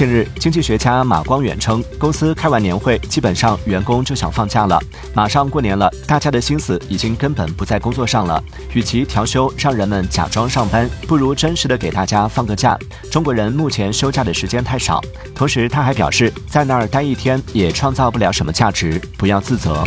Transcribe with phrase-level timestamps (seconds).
[0.00, 4.80] 近日经济学家马光远称公司开完年会基本上员工就想放假了。
[5.12, 8.42] 马上过年了大家的心思已经根本不在工作上了
[8.72, 12.78] 与其调休让人们假装上班不如真实的给大家放个假。
[13.10, 15.02] 中国人目前休假的时间太少
[15.34, 19.84] 同时他还表示在那儿待一天也创造不了什么价值不要自责。